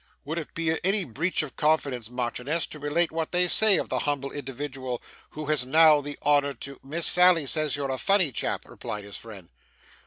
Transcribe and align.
'Would 0.25 0.39
it 0.39 0.53
be 0.55 0.83
any 0.83 1.03
breach 1.05 1.43
of 1.43 1.55
confidence, 1.55 2.09
Marchioness, 2.09 2.65
to 2.65 2.79
relate 2.79 3.11
what 3.11 3.31
they 3.31 3.47
say 3.47 3.77
of 3.77 3.89
the 3.89 3.99
humble 3.99 4.31
individual 4.31 4.99
who 5.37 5.45
has 5.45 5.63
now 5.63 6.01
the 6.01 6.17
honour 6.25 6.55
to?' 6.55 6.79
'Miss 6.83 7.05
Sally 7.05 7.45
says 7.45 7.75
you're 7.75 7.91
a 7.91 7.99
funny 7.99 8.31
chap,' 8.31 8.67
replied 8.67 9.03
his 9.03 9.17
friend. 9.17 9.49